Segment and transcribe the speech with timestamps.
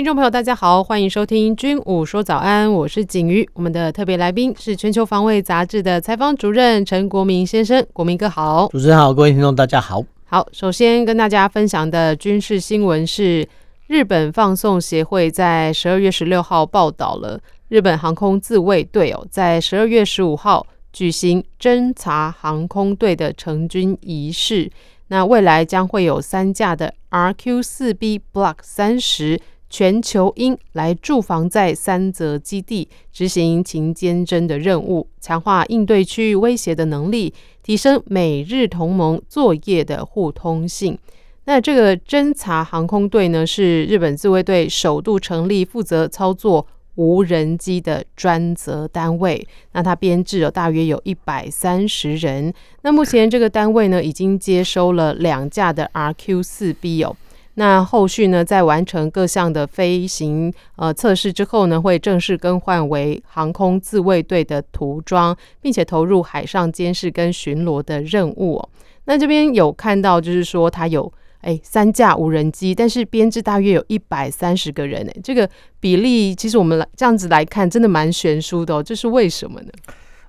[0.00, 3.46] 听众朋友，大家好，欢迎收听《军武说早安》，我是景瑜。
[3.52, 8.66] 我们的特别来宾是《全球防卫杂志》的采访主任陈国民先生，国民哥好。
[8.68, 10.02] 主持人好，各位听众大家好。
[10.24, 13.46] 好，首先跟大家分享的军事新闻是，
[13.88, 24.70] 日本放送协会在十二月十六号报道了日本航空自卫队哦，在十二月十五号举行侦察航空队的成军仪式。
[25.08, 29.38] 那未来将会有三架的 RQ 四 B Block 三十。
[29.70, 40.98] 全球鹰来驻防在三泽基地，执行勤监侦的任务，强化应对区域威胁的能力，提升美日同盟作业的互通性。
[41.44, 49.46] 那这个侦察航空队呢，是日本自卫队首度成立，负责操作无人机的专责单位。
[49.72, 52.52] 那它编制有大约有一百三十人。
[52.82, 57.16] 那目前这个单位呢，已经接收了两架的 RQ 四 B 哦。
[57.54, 68.68] 那后续呢，在完成各项的飞行呃测试之后呢，会正式更换为航空自卫队的涂装，并且投入海上监视跟巡逻的任务哦。
[69.04, 75.48] 那这边有看到，就是说它有哎三架无人机，但是编制大约有一百三十个人哎，这个
[75.80, 78.82] 比例其实我们来这样子来看，真的蛮悬殊的哦。
[78.82, 79.68] 这是为什么呢？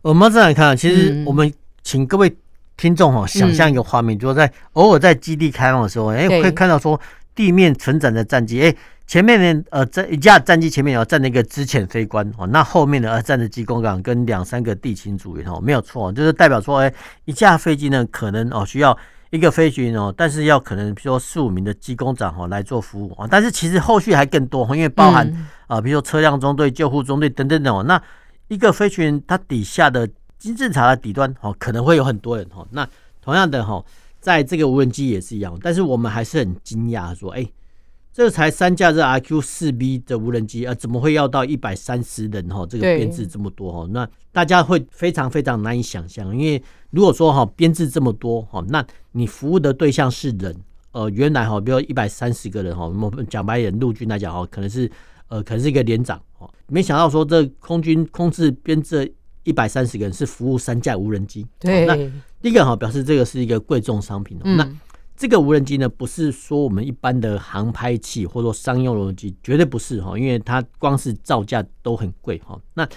[0.02, 2.36] 我们这样来看，其实我们请各位。
[2.82, 7.00] 听众哦，想象一个画面，就是在偶尔在基地开放的时候，哎，可以看到说
[7.36, 16.92] 地面存展的战机，哎，前面呢，呃，在一架战机前面要站那个支遣飞官哦，那后面呢，呃，站着机工长跟两三个地勤组员哦，没有错，就是代表说，哎，
[17.26, 18.98] 一架飞机呢，可能哦需要
[19.30, 25.32] 一个飞行员哦，但是要可能比如说四五名的机工长哦来做服务啊，但是其实后续还更多，因为包含
[25.68, 28.02] 啊，比如说车辆中队、救护中队等等等哦，那
[28.48, 30.10] 一个飞行员他底下的。
[30.42, 32.68] 经侦察的底端哦，可能会有很多人哦。
[32.72, 32.88] 那
[33.22, 33.84] 同样的哈，
[34.20, 37.48] 在这个无人机也是一样，但是我们还是很惊讶，说哎，
[38.12, 42.66] 这才三架这 RQ 四 B 的无人机啊，怎么会要到一百三十人哈？
[42.66, 50.56] 这个编制这么多哈，那大家会非常非常难以想象，因为如果说哈编制这么多哈，那你服务的对象是人，
[50.92, 54.92] 呃，原来哈，比如一百三十个人哈，我们讲白点，陆军来讲哈，可能是
[55.28, 59.14] 呃，可能是一个连长哦，没想到说这空军空制编制。
[59.44, 61.96] 一百三十个人是服务三架无人机，对，那
[62.42, 64.38] 第一个哈表示这个是一个贵重商品。
[64.44, 64.72] 嗯、那
[65.18, 72.60] 这个无人机呢，不是说我们一般的航拍器或者说商用无人机，绝对不是哈，因为它光是造价都很贵哈。
[72.76, 72.88] 那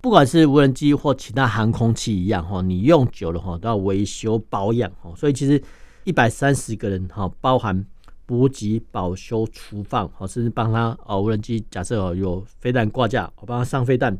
[0.00, 5.12] 不管是无人机或其他航空器一样哈，你用久了哈都要维修保养哈。
[5.16, 5.62] 所以其实
[6.02, 7.84] 一百三十个人哈，包含
[8.26, 14.16] 补给、保修、厨放，好，甚至帮他哦无人机假设哦有飞弹挂架，我帮他上飞弹。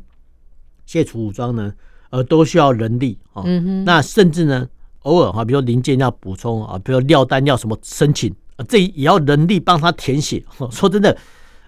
[0.87, 1.71] 卸除武装呢，
[2.09, 3.43] 呃，都需要人力啊。
[3.45, 4.67] 嗯、那甚至呢，
[5.03, 10.43] 偶尔哈，比如说零件要补充啊，比如说料单要什么申请啊，这也要人力帮他填写。
[10.71, 11.15] 说真的，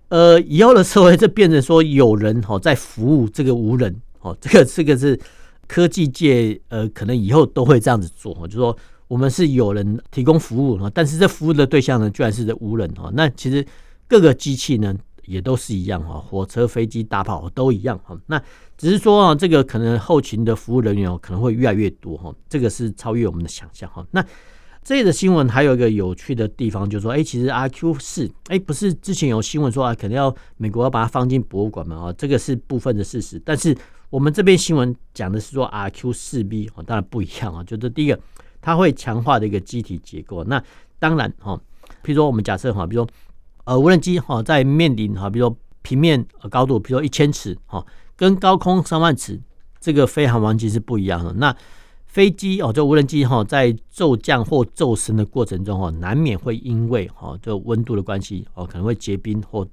[0.08, 5.20] 呃，以后的社会就变成说有人哈在服务这个无人哦，这个这个是
[5.68, 8.48] 科技界呃，可能以后都会这样子做。
[8.48, 8.76] 就说
[9.08, 13.12] 我们是有人提供服务啊，但是这服务的对象呢，居然是这无人哈。
[13.14, 13.66] 那其实
[14.08, 14.96] 各个机器呢，
[15.30, 18.20] 也都是一样哈，火车、飞机、大炮都一样哈。
[18.26, 18.42] 那
[18.76, 22.34] 只是说啊，这个可能后勤的服务人员，可能会越来越多哈。
[22.50, 24.04] 这个是超越我们的想象哈。
[24.10, 24.26] 那
[24.84, 32.08] 这里的新闻还有一个有趣的地方，就是说，哎，其实 RQ 四，哎，不是之前有新闻说啊，可能要美国要把它放进博物馆嘛？
[32.08, 33.40] 啊，这个是部分的事实。
[33.46, 33.78] 但是
[34.10, 37.64] 我们这边新闻讲的是说 RQ 四 B 哦，当然不一样啊。
[37.64, 38.20] 就是第一个，
[38.60, 40.44] 它会强化的一个机体结构。
[40.46, 40.64] 那
[40.98, 41.56] 当然哈，
[42.04, 43.14] 譬如说我们假设哈，比如说。
[43.70, 47.86] 呃，无人机哈，在面临哈，比如说平面高度，比如说一千尺哈，
[48.16, 49.40] 跟高空三万尺，
[49.80, 51.32] 这个飞航完全是不一样的。
[51.34, 51.56] 那
[52.08, 59.64] 飞机哦，就无人机哈，在骤降或骤升的过程中哈，难免会因为哈，这温度的关系哦，可能会结冰或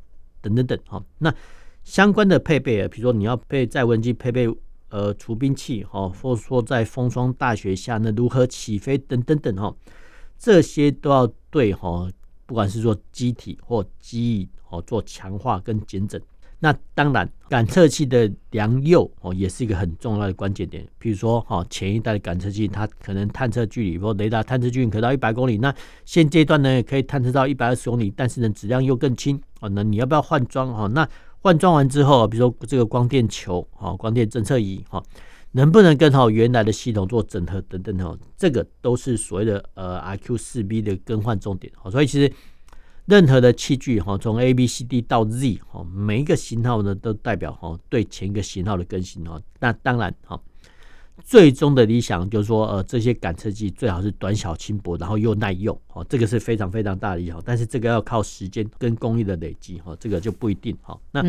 [0.42, 1.02] 等等等哈。
[1.16, 1.34] 那
[1.82, 4.46] 相关的配备，比如说你要配在无人机配备
[4.90, 9.74] 呃除冰器哈，或者说在风霜大雪下那如何起飞等等等哈，
[10.38, 12.10] 这些都要对哈。
[12.46, 16.20] 不管是做机体或机翼哦，做强化跟减震，
[16.58, 20.86] 那当然感测器的良莠哦，也是一个很重要的关键点。
[20.98, 30.88] 比如说哈，前一代的感测器它可能探测距离或雷达探测距离可到一百公里，那现阶段呢可以探测到一百二十公里，但是呢质量又更轻哦，那你要不要换装哦？
[30.88, 31.08] 那
[31.40, 35.02] 换装完之后，比如说这个光电球哈，光电侦测仪哈，
[35.56, 41.72] 能不能跟好原来的系统做整合等等哦，这个都是所谓的呃 RQ 四 B 的更换重点。
[41.90, 42.30] 所以其实
[43.06, 49.40] 任何的器具哈，从 A B C D 到 Z 哈，每一个型号呢都代表哈对前一个型号的更新哈。
[49.58, 50.38] 那当然哈。
[51.24, 57.40] 最终的理想就是说，呃，这些感测器最好是短小轻薄，然后又耐用，哦，这个是非常非常大的利好。
[57.42, 60.96] 但是这个要靠时间跟工艺的累积，哈，这个就不一定，哈。
[61.10, 61.24] 那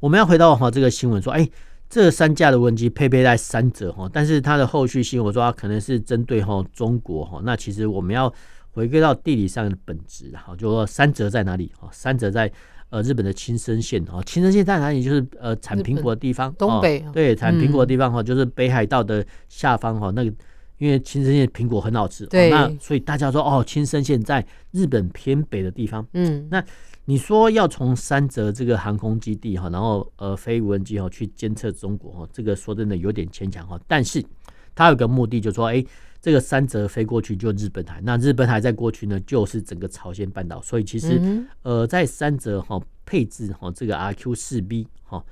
[0.00, 1.46] 我们要回到哈这个新闻说，哎，
[1.88, 7.40] 这三架的无人机配备在三折，哈，但是它的后续性，我说它可能是针对哈中国，哈。
[7.44, 8.32] 那其实我们要
[8.72, 11.72] 回归到地理上的本质，哈，就说三折在哪里？
[11.78, 12.50] 哈，三折在。
[12.88, 15.02] 呃，日本的青森县哈，青森县在哪里？
[15.02, 20.12] 就是呃，产苹果的地方，东北、哦、对，产苹果的地方哈，嗯、就是北海道的下方哈。
[20.14, 20.32] 那个
[20.78, 26.06] 因为青森县苹果很好吃，对、哦，那所以大家说哦，青森县在日本偏北的地方。
[26.12, 26.62] 嗯，那
[27.06, 33.80] 你说要从三泽这个航空基地哈，然后呃，飞无人机哈去监测中国哈，这个说真的有点牵强哈。
[33.88, 34.22] 但是
[34.74, 35.82] 它有个目的，就是说哎。
[36.18, 40.60] 这个三泽飞过去就日本海，那日本海再过去呢，就是整个朝鲜半岛。
[40.60, 45.24] 所以其实，嗯、呃，在三泽哈配置哈这个 RQ 四 B 哈，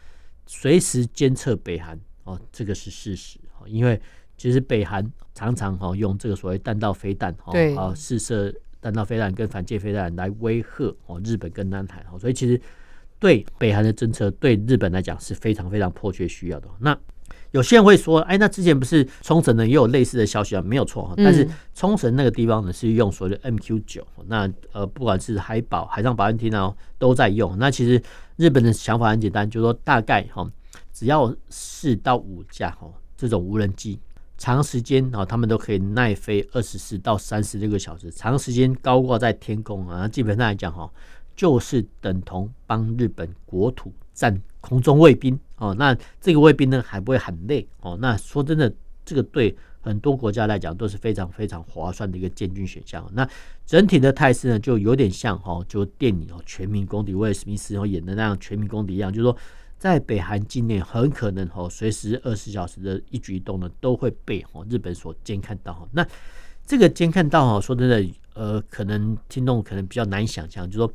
[0.46, 3.66] 随时监测北韩哦，这个是事实哈。
[3.66, 4.00] 因为
[4.36, 5.04] 其实北韩
[5.34, 8.54] 常常哈用这个所谓弹道飞弹哈啊试射
[8.84, 12.04] 弹道飞弹跟反舰飞弹来威吓哦日本跟南海。
[12.18, 12.60] 所以其实
[13.18, 16.68] 对北韩的政策对日本来讲是非常非常迫切需要的。
[16.78, 16.96] 那
[17.52, 20.60] 有些人会说，哎，那之前不是冲绳呢也有类似的消息啊？
[20.60, 27.56] 没有错，但是冲绳那个地方呢是用所谓的 MQ 九，那呃不管是海保、海上保安厅呢都在用。
[27.58, 28.02] 那其实
[28.36, 30.46] 日本的想法很简单，就是说大概哈，
[30.92, 33.98] 只要四到五架哈这种无人机，
[34.36, 40.90] 长时间啊他们都可以耐飞二十四到三十六个小时，长时间高挂在天空啊，基本上来讲哈，
[41.36, 47.96] 就是等同帮日本国土占空中卫兵哦，那这个卫兵呢还不会很累哦。
[48.00, 48.72] 那说真的，
[49.04, 53.08] 这个对很多国家来讲都是非常非常划算的一个建军选项。
[53.12, 53.28] 那
[53.66, 59.36] 整体的态势呢，就有点像哈，就电影哦《全民公敌》威尔史密斯演的那样《全民公敌》一样，就是说
[59.84, 65.86] 在北韩境内很可能哦，随时二十四小时的一举一动呢都会被哦日本所监看到。
[65.92, 66.06] 那
[66.64, 68.02] 这个监看到哈，说真的，
[68.32, 70.92] 呃，可能听众可能比较难想象，就是说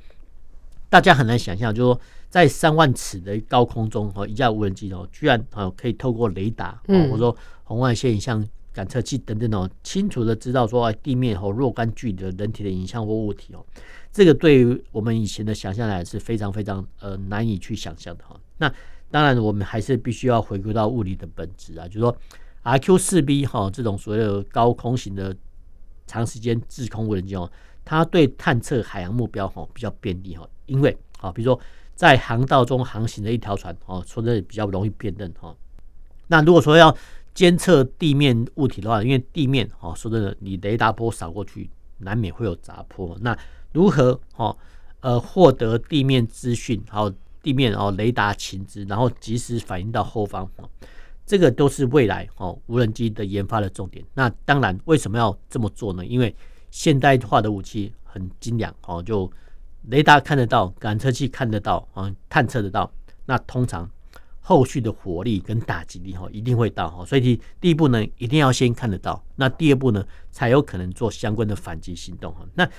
[0.90, 2.02] 大家很难想象，就是说。
[2.30, 13.66] 在三万尺的高空中，哈，一架无人机哦，居然啊可以透过雷达，或者说红外线影像感测器等等哦，清楚的知道说地面和若干距离的人体的影像或物体哦，
[14.12, 18.40] 这个对于我们以前的想象来是非常非常呃难以去想象的哈。
[18.60, 18.72] 那
[19.10, 22.16] 当然，我们还是必须要回归到物理的本质啊，就是说
[22.64, 25.36] RQ 四 B 哈这种所谓的高空型的
[26.06, 27.52] 长时间滞空无人机哦，
[27.84, 31.60] 它对探测海洋目标哈比较便利哈，因为啊，比如说。
[32.00, 35.54] 在航道中航行的一条船，哦，说真的比较容易辨认哈。
[36.28, 36.96] 那如果说要
[37.34, 43.18] 监测地面物体的话，因为地面，哦，说真的，你雷达波扫过去，难免会有杂波。
[43.20, 43.38] 那
[43.74, 44.58] 如何，哦，
[45.02, 50.50] 呃，获得地面资讯，还有地面哦雷达情资，然后及时反映到后方，
[51.26, 54.06] 这个都是未来哦无人机的研发的重点。
[54.14, 56.06] 那当然，为什么要这么做呢？
[56.06, 56.36] 因为
[56.72, 59.32] 现代化的武器很精良，哦，就。
[59.88, 62.92] 雷达看得到，感测器看得到，啊，探测得到。
[63.26, 63.90] 那通常
[64.42, 67.06] 后续的火力跟打击力哈，一定会到哈。
[67.06, 69.24] 所以第第一步呢，一定要先看得到。
[69.38, 72.46] 那第二步呢，才有可能做相关的反击行动哈。
[72.54, 72.70] 那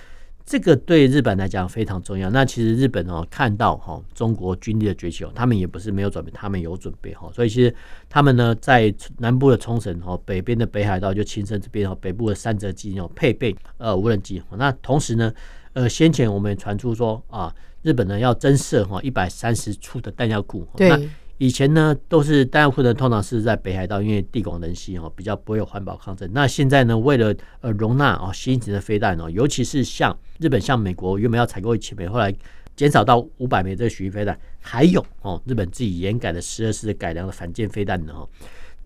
[0.51, 2.29] 这个对日本来讲非常重要。
[2.31, 7.31] 那其实日本哦，看到哈中国军力的崛起哦，他们也不是没有准备，他们有准备哈。
[7.33, 7.73] 所以其实
[8.09, 14.43] 他们呢，在南部的冲绳哈，北边的北海道就青森这边哈，北部的三泽基地配备呃无人机。
[14.59, 15.33] 那同时呢。
[15.73, 20.67] 呃，先前我们传出说啊，日本呢要增设哈一百三十处的弹药库。
[20.77, 21.09] 对。
[21.41, 26.31] 以前呢都是弹药库呢，通常是在北海道，因为地广人稀哦，比较不会有环保抗争。
[26.35, 32.31] 那现在呢，为了呃容纳哦新型的飞弹哦，尤其是像日本、像美国原本要采购一千枚，后来
[32.77, 38.13] 减少到五百枚这个巡弋飞弹，还有哦日本自己研改的十二式改良的反舰飞弹呢，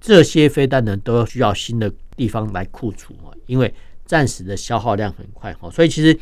[0.01, 3.75] 这些飞弹呢都需要新的地方来库储哦，因为
[4.07, 6.17] 暂时的消耗量很快哈，所以其实。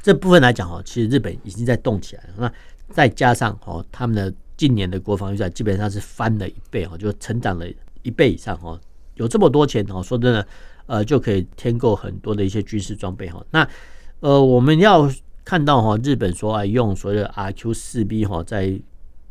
[0.00, 2.34] 这部分来讲哈，其实日本已经在动起来了。
[2.36, 2.52] 那
[2.92, 7.66] 再加上哦，他们的近年的国防预算基本上是翻了一倍哈，就成长了
[8.02, 8.80] 一倍以上哈。
[9.14, 10.46] 有这么多钱哈，说真的，
[10.86, 13.44] 呃，就可以添购很多的一些军事装备哈。
[13.50, 13.68] 那
[14.20, 15.10] 呃，我们要
[15.44, 18.80] 看到哈，日本说啊，用所谓的 RQ 四 B 哈，在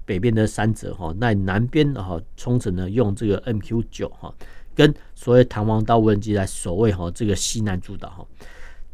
[0.05, 4.33] 北边的三折哈，那南边的哈冲绳呢用这个 MQ 九哈，
[4.75, 8.25] 跟所谓弹簧刀无人机来守卫哈这个西南诸岛哈。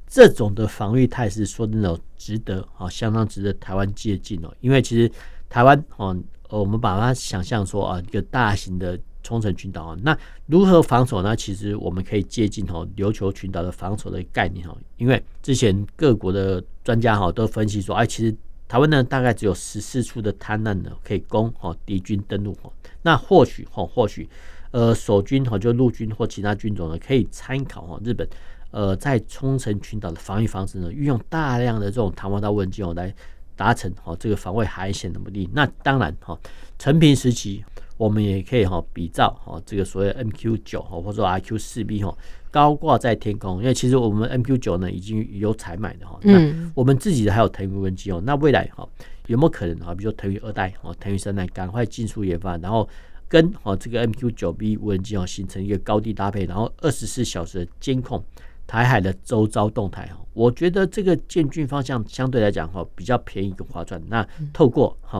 [0.08, 4.52] 这种的防御态势，说真的值得啊，相当值得台湾借鉴哦。
[4.60, 5.12] 因为其实
[5.50, 6.16] 台湾哦，
[6.50, 11.36] 我们把它想象说啊，一个大型的冲绳群岛啊，那如何防守呢？
[11.36, 18.36] 其实我们可以借鉴哦琉球群岛的防守的概念哦，因为之前各国的专家哈都分析说，哎，其实
[18.68, 24.30] 台湾呢大概只有十四处的滩岸呢可以供哦敌军登陆哦，那或许哦或许
[24.72, 28.28] 呃守军哈就陆军或其他军种呢可以参考哈日本
[28.72, 33.14] 呃在冲绳群岛的防御方式呢，运用大量的这种弹簧刀无人机哦来。
[33.60, 36.40] 达成哈这个防卫海险的目的，那当然哈，
[36.78, 37.62] 成平时期
[37.98, 42.18] 我们也可以哈比照哈这个所谓 MQ 九哈或者说 RQ 四 B 哈
[42.50, 48.88] 高挂在天空，因为其实我们 MQ 九呢已经有采买的哈，那我们自己的还有腾云无人机哦，那未来哈
[49.28, 52.88] 有没有可能哈，比如说腾云二代哦，腾云三代赶快尽速研发，然后
[53.28, 58.24] 跟哈这个 MQ 九 B 无人机哦形成一个高低搭配，然后二十四小时的监控。
[58.70, 64.00] 台海的周遭动态哈，我觉得这个建军方向相对来讲哈比较便宜跟划算。
[64.08, 64.24] 那
[64.54, 65.20] 透过哈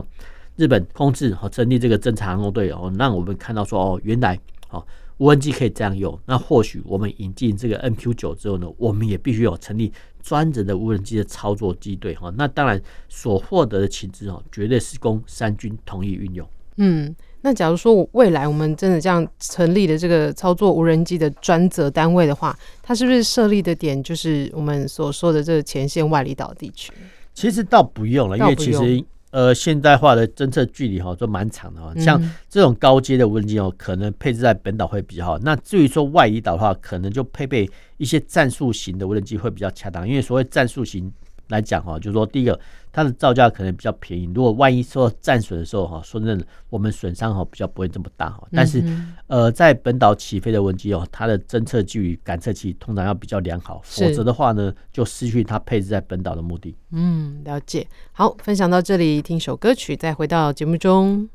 [0.54, 4.38] 日本空制哈成立这个侦察航空队哦，让我们看到说哦，原来
[4.68, 4.86] 哦
[5.18, 6.16] 无人机可以这样用。
[6.26, 9.92] 那或许我们引进这个 MQ 九之后呢，我们也必须有成立
[10.22, 12.32] 专职的无人机的操作机队哈。
[12.36, 16.48] 那当然所获得的情资哦，绝对是供三军同意运用。
[16.76, 17.12] 嗯。
[17.42, 26.92] 那假如说未来我们真的这样成立了这个操作无人机的专责单位的话，它是不是设立的点就是我们所说的这个前线外离岛地区？
[27.32, 35.38] 其实倒不用了，因为其实呃现代化的侦测距离哈都蛮长的哈，像这种高阶的无人机哦，可能配置在本岛会比较好。
[35.38, 37.66] 那至于说外离岛的话，可能就配备
[37.96, 41.10] 一些战术型的无人机会比较恰当，因为所谓战术型。
[41.50, 42.58] 来讲哈，就是说第一个，
[42.90, 44.24] 它的造价可能比较便宜。
[44.34, 48.48] 如果万一说战损的时候哈，说真的，我们损伤哈比较不会这么大哈。
[48.52, 48.82] 但是
[49.26, 56.74] 呃，在本岛起飞的无人机哦，它的侦测距离感测器通常要比较良好，否则的话呢，就失去它配置在本岛的目的。
[56.92, 57.86] 嗯，了解。
[58.12, 61.28] 好，分享到这里，听首歌曲，再回到节目中。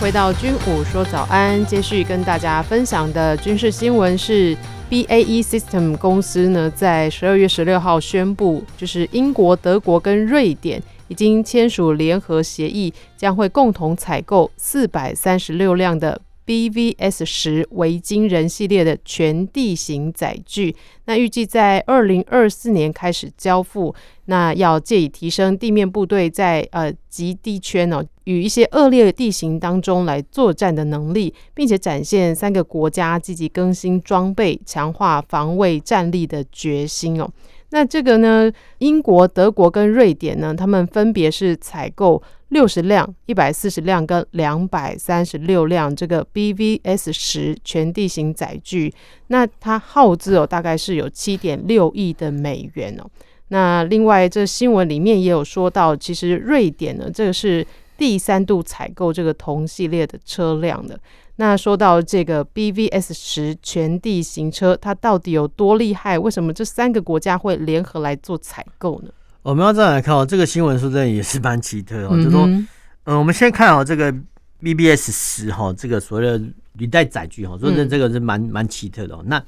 [0.00, 4.56] 回到军武说早安，接续跟大家分享的军事新闻是
[4.88, 16.18] ，BAE System 公司呢，在十二月十六号宣布，就是英国、德国跟瑞典已经签署联合协议，将会共同采购四百三十六辆的。
[16.50, 23.94] BVS 十维京人系列的全地形载具，那预计在二零二四年开始交付。
[24.24, 37.30] 那要借以提升地面部队在呃极地圈哦与一些恶劣地形当中来作战的能力，并且展现三个国家积极更新装备、强化防卫战力的决心哦。
[37.70, 48.92] 那这个呢，英国、德国跟瑞典呢，他们分别是采购六十辆、一百四十辆跟两百三十六辆这个 BVS 十全地形载具。
[49.28, 53.08] 那它耗资哦，大概是有七点六亿的美元哦。
[53.48, 60.98] 那另外，这新闻里面也有说到，其实瑞典呢，这个是第三度采购这个同系列的车辆的。
[61.40, 66.18] 那说到这个 BVS 十全地形车，它到底有多厉害？
[66.18, 69.08] 为什么这三个国家会联合来做采购呢？
[69.40, 72.42] 我们要这样来看哦，这个新闻说真的也是蛮奇特哦，就是说，
[73.04, 74.14] 嗯，我们先看哦，这个
[74.60, 76.38] BBS 十哈，这个所谓的
[76.74, 79.24] 履带载具哈，说真的这个是蛮蛮奇特的哦。
[79.24, 79.42] 那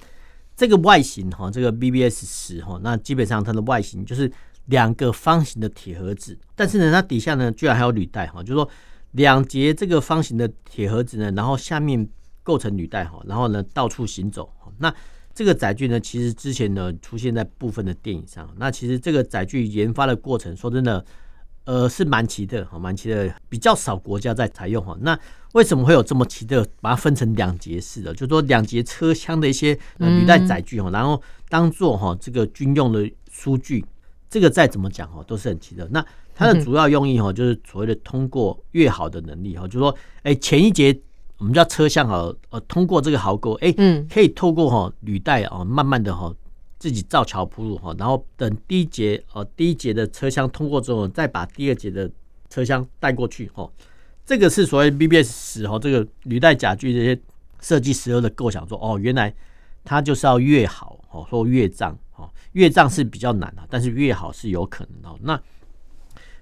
[0.56, 4.32] 这个外形哈，这个 BBS 十哈，那基本上它的外形就是
[4.64, 8.66] 两个方形的铁盒子，但是呢，它底下呢居然还有履带哈，就是说。
[9.12, 12.07] 两节这个方形的铁盒子呢，然后下面
[12.42, 14.52] 构成履带哈，然后呢到处行走。
[14.78, 14.92] 那
[15.35, 18.49] 这个载具呢，其实之前呢出现在部分的电影上。
[18.59, 21.04] 那其实这个载具研发的过程，说真的，
[21.64, 24.97] 呃是蛮奇特哈，蛮奇特，比较少国家在采用哈。
[25.00, 25.19] 那
[25.52, 26.66] 为什么会有这么奇特？
[26.81, 33.85] 把它分成两节式的，就是说两节车厢的一些履带载具哈，然后当做哈这个军用的书具，
[34.32, 35.86] 这个再怎么讲哦都是很奇特。
[35.90, 36.02] 那
[36.34, 40.98] 它的主要用意哈，就是所谓的通过越好的能力哈，就是说，哎，前一节
[41.36, 46.34] 我们叫车厢哈，呃，通过这个壕沟，哎，嗯，可以透过哈履带啊，慢慢的哈
[46.78, 52.10] 自己造桥铺路哈，然后等第一节哦，第一节的车厢通过之后，再把第二节的
[52.48, 53.70] 车厢带过去哈。
[54.24, 57.20] 这个是所谓 BBS 十哈，这个履带甲具这些
[57.60, 59.34] 设计时候的构想说，哦，原来
[59.84, 62.01] 它就是要越好哦，说越障哈，
[62.52, 65.18] 越障是比较难的，但是越好是有可能的。
[65.23, 65.40] 那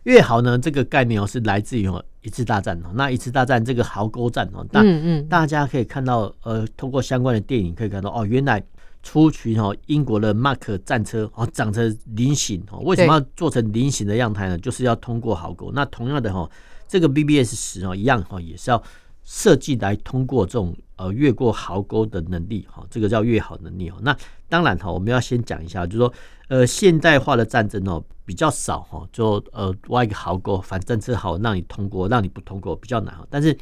[0.04, 0.58] 越好呢？
[0.58, 2.90] 这个概念哦，是来自于哦一次大战哦。
[2.94, 8.62] 那一次大战这个壕沟战哦，那大家可以看到呃，通过相关的电影可以看到哦，原来
[9.02, 14.56] 出群哦，英国的 Mark 战车哦，长成菱形哦，为什么要做成菱形的样态呢？
[14.56, 15.70] 就是要通过壕沟。
[15.74, 16.48] 那同样的哈，
[16.88, 18.82] 这个 BBS 十哦，一样哈，也是要
[19.30, 23.94] 设计来通过这种呃越过壕沟的能力哈，这个叫越壕能力哦。
[24.02, 24.14] 那
[24.48, 26.12] 当然哈，我们要先讲一下，就是说
[26.48, 33.14] 呃现代化的战争哦比较少哈，就呃挖一个壕沟，反正正好让你通过，让你不通过比较难。
[33.30, 33.56] 但是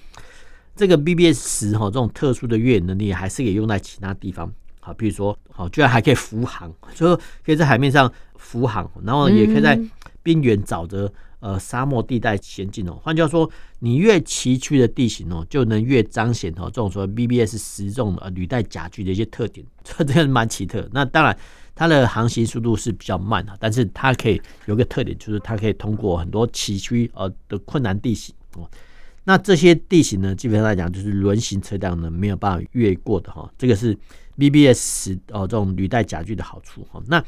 [0.74, 4.50] 这个 BBS 十哈，这种特殊的越野能力还是可以用在其他地方。
[4.80, 9.78] 啊，比如说，好，居然还可以浮航，就可以在海面上浮航，然后也可以在
[10.22, 12.98] 边缘找着呃沙漠地带前进哦。
[13.02, 20.88] 换句话说，你越崎岖的地形哦，就能越彰显哦这种说 BBS 十这种呃履带甲具的一些特点， 这真的蛮奇特。
[20.92, 21.36] 那当然，
[21.74, 28.68] 它的航行速度是比较慢的，但是它可以有个特点，就是它可以通过很多崎岖呃的困难地形哦。
[29.24, 33.50] 那这些地形呢，基本上来讲就是轮型车辆呢没有办法越过的哈。
[33.58, 33.96] 这个是。
[34.38, 37.02] BBS 十哦，这种履带甲具的好处哈。
[37.08, 37.20] 那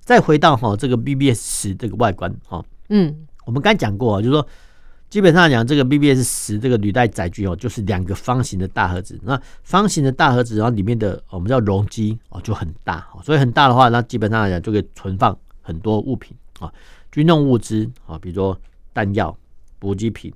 [0.00, 4.46] 再回到哈这个 BBS 十这个外观哈，嗯，我们刚才讲过啊，就是说
[5.08, 9.18] 基本上讲这个 BBS 十这个履带载具哦，就是两个方形的大盒子。
[9.22, 16.70] 那方形的大盒子，然后里面的我们叫容积哦就很大，所以很大的话，那基本上来讲就可以存放很多物品啊，
[17.10, 18.60] 军用物资啊，比如说
[18.92, 19.34] 弹药、
[19.78, 20.30] 补给品。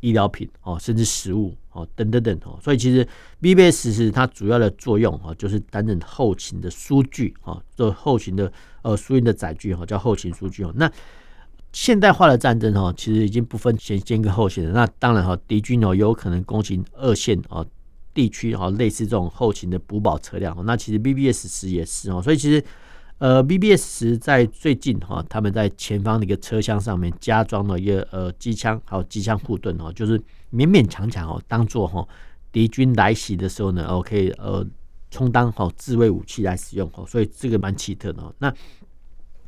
[0.00, 3.04] 医疗品哦，甚至食物哦，等等等哦，所以其实
[3.40, 10.72] BBS 是它主要的作用啊，就是担任后勤的输具啊，做后勤的呃输运的载具哈，叫后勤输具哦。
[10.76, 10.88] 那
[11.72, 14.72] 现代化的战争哦，其实已经不分前线跟后线了。
[14.72, 17.66] 那当然哈，敌军哦有可能攻击二线哦
[18.12, 20.56] 地区哈，类似这种后勤的补保车辆。
[20.64, 22.64] 那其实 BBS 十也是哦，所以其实。
[23.20, 30.16] 呃，BBS 十在最近哈，他们在前方的一个车厢上面加装了一个呃机枪，还有机枪护盾哦，就是
[30.52, 32.06] 勉勉强强哦，当做哈
[32.52, 34.64] 敌军来袭的时候呢，哦可以呃
[35.10, 38.22] 充当哈自卫武器来使用哦，所以这个蛮奇特的。
[38.38, 38.54] 那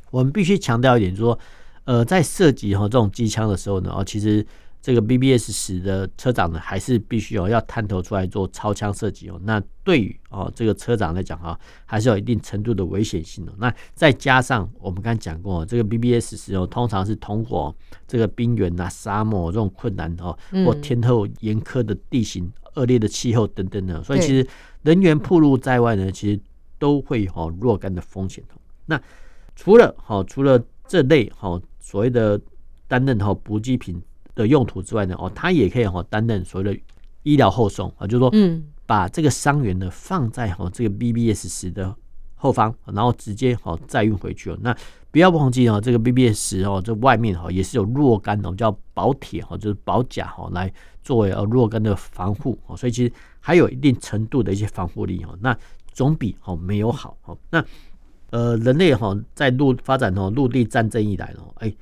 [0.09, 1.39] 我们必须强调一点，就是说
[1.85, 4.45] 呃在射击哈这种机枪的时候呢，哦其实。
[4.83, 9.39] 这个 BBS 十的车长呢，还是必须哦要探头出来做超枪射击哦。
[9.43, 13.53] 那对于哦这个车长来讲哈，还是有一定程度的危险性的。
[13.59, 17.75] 那再加上我们刚才讲过，这个 BBS 十哦，通常是通过
[18.07, 24.47] 这个冰原呐、沙漠这种困难哦，或天候严苛的地形、恶劣的气候等等的，所以其实
[24.81, 26.41] 人员暴露在外呢，其实
[26.79, 28.43] 都会有若干的风险。
[28.87, 28.99] 那
[29.55, 32.39] 除了好，除了这类好所谓的
[32.87, 34.01] 担任哈补给品。
[34.33, 36.81] 的用途之外呢，哦，它也可以哈担任所谓的
[37.23, 41.93] 医疗后送啊，就是说，嗯，把这个伤员呢放在哈这个 BBS 十的
[42.35, 44.57] 后方，然后直接哈载运回去哦。
[44.61, 44.73] 那
[45.11, 55.37] 不要忘记哦，这个 BBS 十哦，这外面哈也是有若干哦叫保铁哈，就是保甲哈来作为呃若干的防护哦，所以其实还有一定程度的一些防护力哦。
[55.41, 55.55] 那
[55.91, 57.37] 总比哦没有好哦。
[57.49, 57.61] 那
[58.31, 61.73] 呃，人类哈在陆发展哦陆地战争以来哦，哎。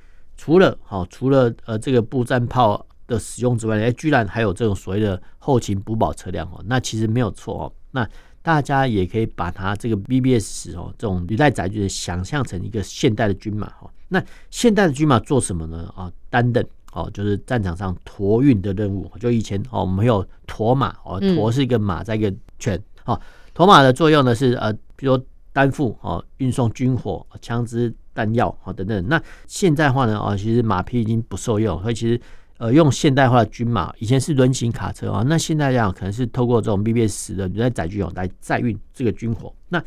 [0.42, 7.72] 除了好，除了呃这个步战炮的使用之外，哎，居然还有这种所谓的后勤补保车辆哦，那其实没有错哦。
[7.90, 8.08] 那
[8.40, 13.90] 大家也可以把它这个 BBS 十哦这种履带载具想象成一个现代的军马哈。
[14.08, 15.92] 那现代的军马做什么呢？
[15.94, 19.12] 啊，担任哦就是战场上驮运的任务。
[19.20, 23.20] 就以前哦，我们有驮马哦，驮是一个马在一个犬哦，
[23.54, 27.94] 驮马的作用呢是呃，比如说担负哦，运送军火、枪支。
[28.12, 32.20] 弹药啊等等，那现代化呢啊，其实马匹已经不受用，所以其实
[32.58, 39.82] 呃用现代化的军马，以前是轮型卡车啊，那现在这样可能是透过这种 BBS 的履带载具哦来载运这个军火，那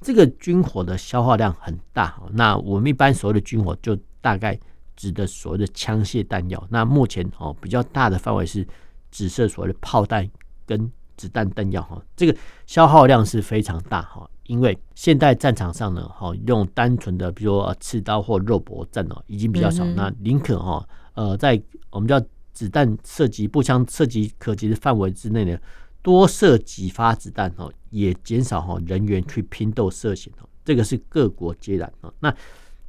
[0.00, 4.58] 这个军火的消耗量很大，那我们一般所谓的军火就大概
[4.94, 8.64] 指的所谓的枪械弹药，那目前哦比较大的范围是
[9.10, 10.26] 指涉所谓的炮弹
[10.64, 12.34] 跟子弹弹药哈，这个
[12.66, 14.30] 消耗量是非常大哈。
[14.46, 19.84] 因为现代战场上呢，哈，用单纯的比如说刺刀或肉搏战哦，已经比较少。
[19.96, 22.20] 那林肯哈，呃，在我们叫
[22.52, 25.58] 子弹射击步枪射击可及的范围之内呢，
[26.02, 30.48] 多射几发子弹哦，也减少哈人员去拼斗涉险哦。
[30.64, 32.12] 这个是各国皆然啊。
[32.20, 32.34] 那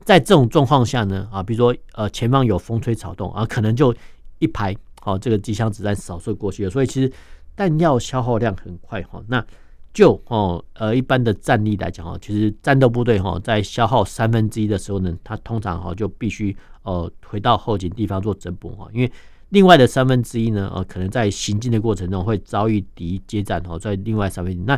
[0.03, 3.95] 在这种状况下呢，啊，比如说呃前方有风吹草动啊，可能就
[4.39, 6.69] 一排好这个机枪子弹扫射过去了。
[6.69, 7.11] 所以其实
[7.55, 9.23] 弹药消耗量很快哈。
[9.27, 9.45] 那
[9.95, 16.53] 就哦，呃，一般的战力来讲哦，其实战斗部队哈，在消耗三分之一的时候呢，他通常哈就必须
[16.83, 19.09] 呃回到后勤地方做整补哈，因为
[19.49, 24.77] 另外的三分之一呢，呃，可能在行进的过程中会遭遇敌接战哈，在另外三分之一，那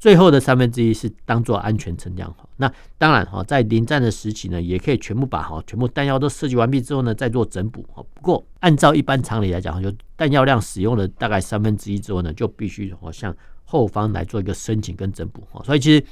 [0.00, 2.48] 最后的三分之一是当做安全车辆哈。
[2.56, 8.02] 那当然哈，在临战的时期呢，也可以全部把哈全部弹药都设计完毕之后呢，再做整补哈。
[8.14, 13.36] 不过按照一般常理来讲，就弹药量使用了大概三分之一之后呢，就必须好像。
[13.74, 16.04] 后方来做一个申请跟整补哈，所以其实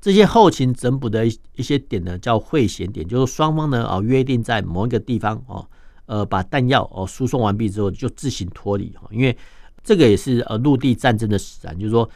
[0.00, 5.66] 这些后勤整补的一些点呢，叫会衔点，就是双方呢哦约定在某一个地方哦，
[6.06, 9.36] 呃把弹药哦输送完毕之后就自行脱离哈，因为
[9.82, 12.08] 这个也是呃陆地战争的使然，就是说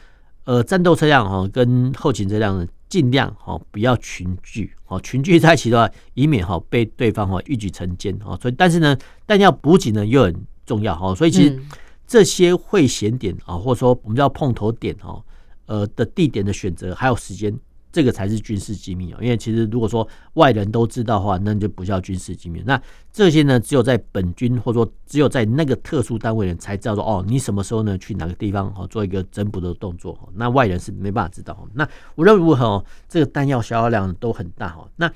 [0.45, 8.39] 呃战斗车辆哈跟后勤车辆呢尽量哈不要群聚哦，群聚在一起的话，以免哈被对方哈一举成奸哦。
[8.41, 10.33] 所以但是呢弹药补给呢又很
[10.65, 11.59] 重要哈，所以其实
[12.07, 15.21] 这些会衔点啊，或者说我们叫碰头点哦，
[15.65, 17.55] 呃的地点的选择还有时间。
[17.89, 22.61] 这个才是军事机密哦，因为其实如果说外人都知道的话，那就不叫军事机密。
[22.63, 22.79] 那
[23.11, 30.29] 这些呢，只有在本军或者说只有在那个特殊单位人才知道说，哦，你什么时候呢去哪个地方哦做一个整补的动作哦。
[30.35, 31.67] 那外人是没办法知道。
[31.73, 34.87] 那无论如何哦，这个弹药消耗量都很大哦。
[34.97, 35.11] 那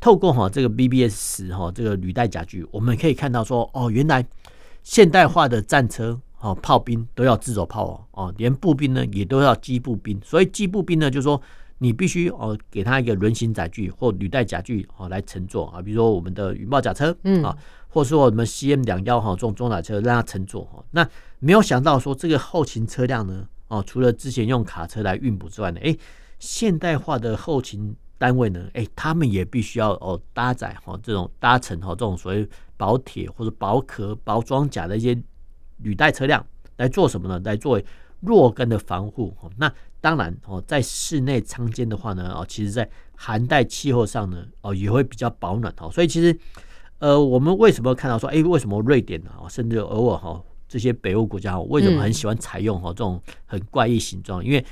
[0.00, 4.26] 透过哈这个 BBS 十哈这个履带甲具，我们可以看到说，哦，原来
[4.82, 10.20] 现代化的战车哦炮兵都要自走炮哦哦，连步兵呢也都要机步兵。
[10.22, 11.40] 所以机步兵呢就是说。
[11.78, 17.54] 你必须哦，给他一个轮型载具或履带甲具哦来乘坐啊，比如说我们的云豹甲车，嗯啊，
[17.88, 20.82] 或者说我们 CM 两幺哈这种装甲车让他乘坐哈。
[20.92, 21.06] 那
[21.40, 25.94] 没有想到说这个后勤车辆呢，哦，除了之前用卡车来运补之外呢，哎，
[26.38, 35.20] 现代化的后勤单位呢，哎，他们也必须要哦搭载哈这种搭乘哈这种所谓薄铁或者薄壳薄装甲的一些
[35.84, 36.44] 履带车辆
[36.78, 37.40] 来做什么呢？
[37.44, 37.84] 来作为
[38.18, 39.72] 若干的防护那。
[40.00, 45.90] 当然哦，在室内舱间的话呢，哦，其实，在寒带气候上呢，哦，也会比较保暖哦。
[45.90, 46.38] 所以其实，
[46.98, 54.44] 呃，我们为什么看到说，哎，为什么瑞典啊，甚至偶尔哈，这些北欧国家为什么很喜欢采用哈这种很怪异形状？
[54.44, 54.62] 因为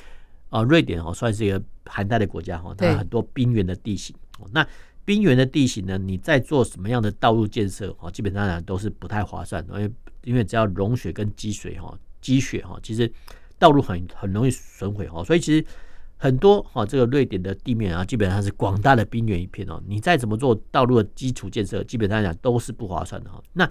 [0.51, 4.15] 啊，瑞典哦算是一个寒带的国家哈，它有很多冰原的地形。
[4.53, 4.67] 那
[5.13, 9.93] 冰原的地形呢，你在做什么样的道路建设哦，基本上都是不太划算，因为
[10.25, 13.13] 因为只要融雪跟积水哈，积雪哈，其实。
[13.59, 15.65] 道路很很容易损毁哦，所以其实
[16.17, 19.81] 很多哈，这个瑞典的地面啊，基本上是广大的冰原一片哦。
[19.87, 23.41] 你再怎么做道路的基础建设，基本上讲都是不划算的哈。
[23.53, 23.71] 那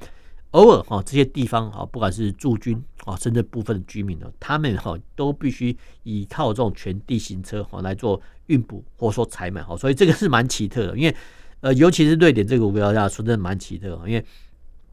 [0.51, 9.75] 偶尔哈，这些地方哈，不管是驻军啊，甚至部分的居民呢，他们哈都必须依靠这种全地形车哈来做运补或者说采买哈。
[9.75, 11.15] 所以这个是蛮奇特的，因为
[11.61, 14.25] 呃，尤其是瑞典这个国家说真的蛮奇特，因为。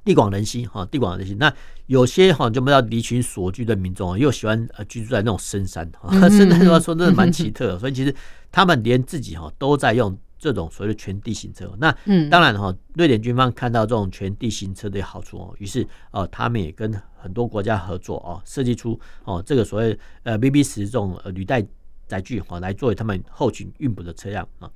[0.04, 1.34] 地广人稀哈，地广人稀。
[1.34, 1.52] 那
[1.84, 7.78] 有些哈就不要离群索居的民众又喜欢呃居住在那种深山哈， 深山的话说真的蛮奇特的。
[7.78, 8.14] 所以其实
[8.50, 11.70] 他们连自己哈都在用这种所谓的全地形车。
[11.78, 11.90] 那
[12.30, 21.66] 当然哈，瑞典军方看到这种全地形车的好处哦，于是哦他们也跟很多国家合作哦，设计出哦这个所谓呃 BB 十这种履带
[22.06, 24.70] 载具哈，来作为他们后勤运补的车辆啊。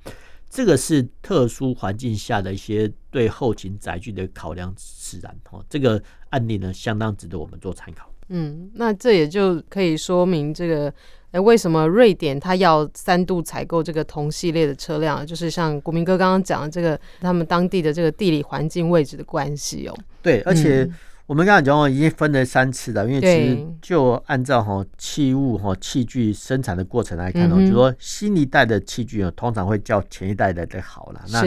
[0.49, 5.99] 这个是特殊环境下的一些对后勤载具的考量使然哦，这个
[6.29, 8.07] 案例呢相当值得我们做参考。
[8.29, 10.93] 嗯，那这也就可以说明这个，
[11.33, 19.97] 哎，为什么瑞典它要三度采购这个同系列的车辆，就是像国民哥刚刚讲的这个他们当地的这个地理环境位置的关系哦。
[20.21, 20.83] 对，而且。
[20.83, 20.93] 嗯
[21.25, 31.21] 我们刚才讲已经分了三次了，因为其实就按照哈器物哈器具生产的过程来看呢，就说新一代的器具通常会较前一代的的好了。
[31.31, 31.41] 那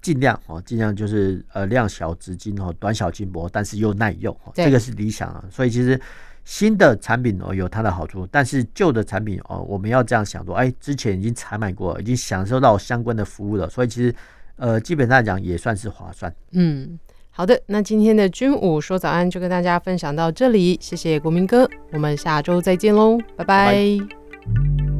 [0.00, 5.44] 尽量哦，尽量就是呃量小质精哦，短小轻薄，但是又耐用，这个是理想啊。
[5.50, 6.00] 所以其实
[6.46, 14.14] 新的产品哦有它的好处，但是旧的产品哦，我们要这样想说，哎，之前已经采买过，已经享受到相关的服务了，所以其实
[14.56, 16.34] 呃基本上讲也算是划算。
[16.52, 16.98] 嗯。
[17.30, 23.44] 好的，那今天的军武说早安就跟大家分享到这里，谢谢国民哥，我们下周再见喽，拜拜。
[23.44, 24.95] 拜拜。